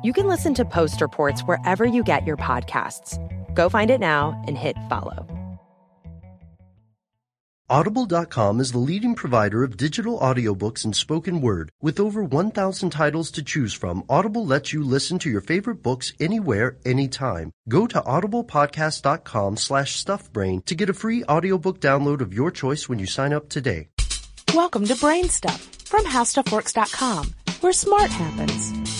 [0.00, 3.18] You can listen to Post Reports wherever you get your podcasts.
[3.54, 5.26] Go find it now and hit follow.
[7.70, 11.70] Audible.com is the leading provider of digital audiobooks and spoken word.
[11.82, 16.14] With over 1,000 titles to choose from, Audible lets you listen to your favorite books
[16.18, 17.50] anywhere, anytime.
[17.68, 22.98] Go to audiblepodcast.com slash stuffbrain to get a free audiobook download of your choice when
[22.98, 23.88] you sign up today.
[24.54, 28.97] Welcome to Brain Stuff from HowStuffWorks.com, where smart happens.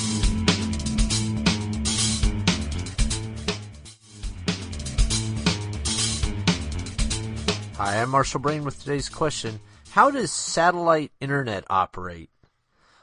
[7.78, 9.60] Hi, I'm Marshall Brain with today's question.
[9.90, 12.28] How does satellite internet operate?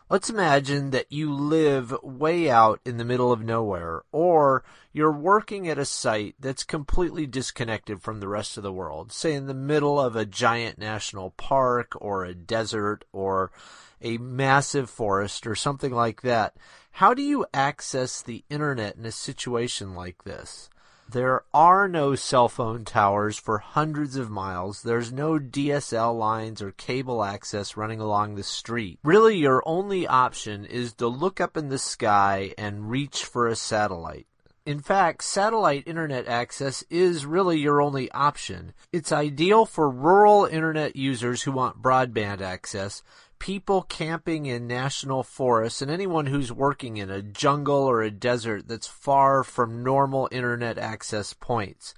[0.10, 5.70] Let's imagine that you live way out in the middle of nowhere, or you're working
[5.70, 9.54] at a site that's completely disconnected from the rest of the world, say in the
[9.54, 13.54] middle of a giant national park, or a desert, or
[14.02, 16.58] a massive forest, or something like that.
[16.92, 20.70] How do you access the internet in a situation like this?
[21.08, 24.82] There are no cell phone towers for hundreds of miles.
[24.82, 29.00] There's no DSL lines or cable access running along the street.
[29.04, 33.56] Really, your only option is to look up in the sky and reach for a
[33.56, 34.26] satellite.
[34.66, 38.74] In fact, satellite internet access is really your only option.
[38.92, 43.04] It's ideal for rural internet users who want broadband access,
[43.40, 48.68] people camping in national forests, and anyone who's working in a jungle or a desert
[48.68, 51.94] that's far from normal internet access points.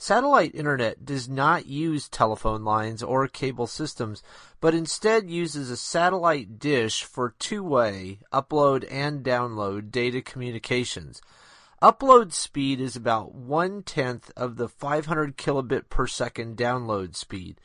[0.00, 4.22] Satellite internet does not use telephone lines or cable systems,
[4.60, 11.20] but instead uses a satellite dish for two-way upload and download data communications.
[11.82, 17.60] Upload speed is about one tenth of the 500 kilobit per second download speed.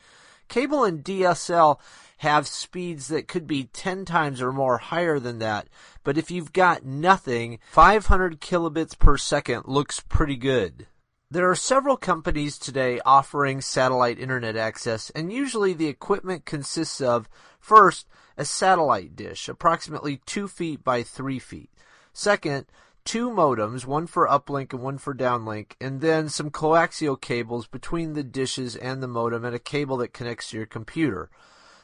[0.48, 1.78] Cable and DSL
[2.18, 5.68] have speeds that could be 10 times or more higher than that.
[6.04, 10.86] But if you've got nothing, 500 kilobits per second looks pretty good.
[11.30, 17.28] There are several companies today offering satellite internet access, and usually the equipment consists of
[17.58, 18.06] first,
[18.36, 21.70] a satellite dish, approximately 2 feet by 3 feet.
[22.12, 22.66] Second,
[23.04, 28.14] two modems, one for uplink and one for downlink, and then some coaxial cables between
[28.14, 31.30] the dishes and the modem and a cable that connects to your computer.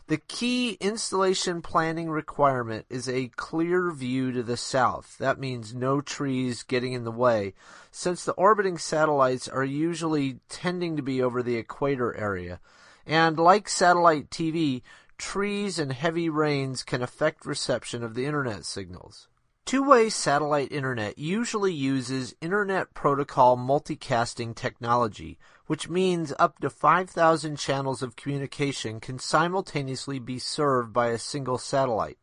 [0.07, 5.17] The key installation planning requirement is a clear view to the south.
[5.19, 7.55] That means no trees getting in the way,
[7.93, 12.59] since the orbiting satellites are usually tending to be over the equator area.
[13.07, 14.83] And like satellite TV,
[15.17, 19.29] trees and heavy rains can affect reception of the internet signals.
[19.67, 28.03] Two-way satellite internet usually uses Internet Protocol multicasting technology, which means up to 5,000 channels
[28.03, 32.19] of communication can simultaneously be served by a single satellite.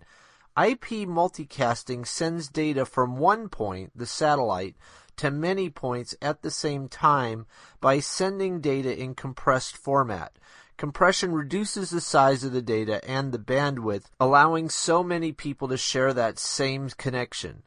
[0.57, 4.75] IP multicasting sends data from one point, the satellite,
[5.15, 7.45] to many points at the same time
[7.79, 10.37] by sending data in compressed format.
[10.77, 15.77] Compression reduces the size of the data and the bandwidth, allowing so many people to
[15.77, 17.63] share that same connection.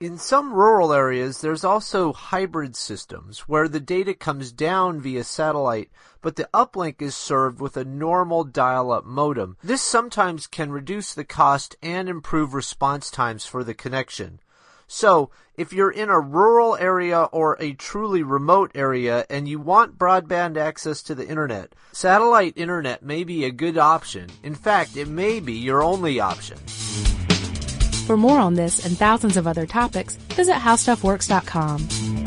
[0.00, 5.90] In some rural areas, there's also hybrid systems where the data comes down via satellite,
[6.22, 9.56] but the uplink is served with a normal dial-up modem.
[9.62, 14.40] This sometimes can reduce the cost and improve response times for the connection.
[14.88, 19.98] So, if you're in a rural area or a truly remote area and you want
[19.98, 24.30] broadband access to the internet, satellite internet may be a good option.
[24.42, 26.56] In fact, it may be your only option.
[28.06, 32.26] For more on this and thousands of other topics, visit howstuffworks.com.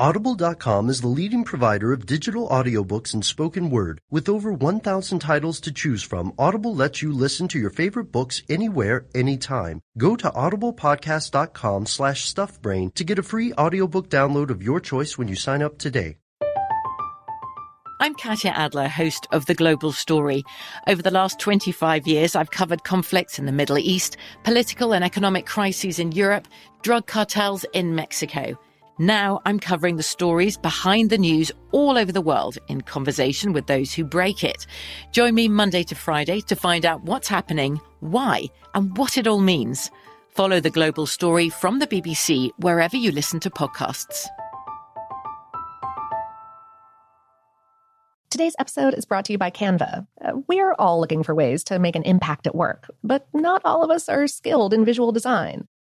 [0.00, 4.00] Audible.com is the leading provider of digital audiobooks and spoken word.
[4.12, 8.42] With over 1,000 titles to choose from, Audible lets you listen to your favorite books
[8.48, 9.80] anywhere, anytime.
[9.96, 15.26] Go to audiblepodcast.com slash stuffbrain to get a free audiobook download of your choice when
[15.26, 16.16] you sign up today.
[18.00, 20.44] I'm Katya Adler, host of The Global Story.
[20.86, 25.46] Over the last 25 years, I've covered conflicts in the Middle East, political and economic
[25.46, 26.46] crises in Europe,
[26.82, 28.56] drug cartels in Mexico.
[28.98, 33.68] Now I'm covering the stories behind the news all over the world in conversation with
[33.68, 34.66] those who break it.
[35.12, 39.38] Join me Monday to Friday to find out what's happening, why, and what it all
[39.38, 39.92] means.
[40.30, 44.26] Follow the global story from the BBC wherever you listen to podcasts.
[48.30, 50.06] Today's episode is brought to you by Canva.
[50.20, 53.84] Uh, we're all looking for ways to make an impact at work, but not all
[53.84, 55.66] of us are skilled in visual design.